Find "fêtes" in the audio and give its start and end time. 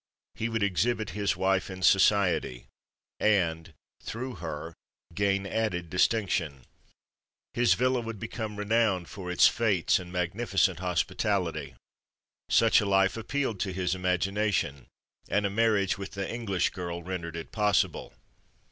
9.47-9.99